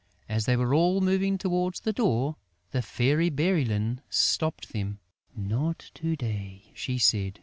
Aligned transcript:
As 0.27 0.47
they 0.47 0.55
were 0.57 0.73
all 0.73 0.99
moving 0.99 1.37
towards 1.37 1.81
the 1.81 1.93
door, 1.93 2.35
the 2.71 2.81
Fairy 2.81 3.29
Bérylune 3.29 3.99
stopped 4.09 4.69
them: 4.73 4.97
"Not 5.35 5.91
to 5.93 6.15
day," 6.15 6.71
she 6.73 6.97
said. 6.97 7.39